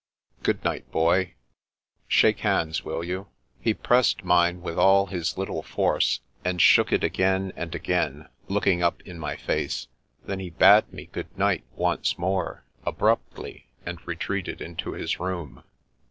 [0.41, 0.89] "Good night.
[0.91, 1.35] Boy.""
[2.07, 3.27] Shake hands, will you?"
[3.61, 8.81] He pressed mine with all his little force, and shook it again and again, looking
[8.81, 9.89] up in my face.
[10.25, 15.61] Then he bade me" Good night" once more, abruptly, and retreated into his room.